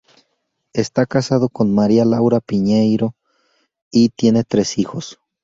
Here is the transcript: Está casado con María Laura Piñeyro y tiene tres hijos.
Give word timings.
Está 0.73 1.05
casado 1.05 1.47
con 1.47 1.75
María 1.75 2.05
Laura 2.05 2.39
Piñeyro 2.39 3.13
y 3.91 4.09
tiene 4.09 4.43
tres 4.43 4.79
hijos. 4.79 5.19